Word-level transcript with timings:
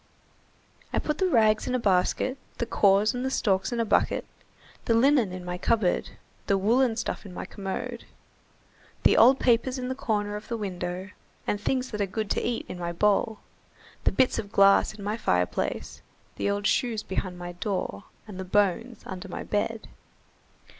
I 0.91 0.97
put 0.97 1.19
the 1.19 1.27
rags 1.29 1.67
in 1.67 1.75
a 1.75 1.79
basket, 1.79 2.39
the 2.57 2.65
cores 2.65 3.13
and 3.13 3.31
stalks 3.31 3.71
in 3.71 3.79
a 3.79 3.85
bucket, 3.85 4.25
the 4.85 4.95
linen 4.95 5.31
in 5.31 5.45
my 5.45 5.59
cupboard, 5.59 6.17
the 6.47 6.57
woollen 6.57 6.95
stuff 6.95 7.23
in 7.23 7.31
my 7.35 7.45
commode, 7.45 8.05
the 9.03 9.15
old 9.15 9.39
papers 9.39 9.77
in 9.77 9.89
the 9.89 9.93
corner 9.93 10.35
of 10.35 10.47
the 10.47 10.57
window, 10.57 11.11
the 11.45 11.55
things 11.59 11.91
that 11.91 12.01
are 12.01 12.07
good 12.07 12.31
to 12.31 12.41
eat 12.41 12.65
in 12.67 12.79
my 12.79 12.91
bowl, 12.91 13.41
the 14.05 14.11
bits 14.11 14.39
of 14.39 14.51
glass 14.51 14.91
in 14.95 15.03
my 15.03 15.17
fireplace, 15.17 16.01
the 16.35 16.49
old 16.49 16.65
shoes 16.65 17.03
behind 17.03 17.37
my 17.37 17.51
door, 17.51 18.05
and 18.27 18.39
the 18.39 18.43
bones 18.43 19.03
under 19.05 19.27
my 19.27 19.43
bed." 19.43 19.87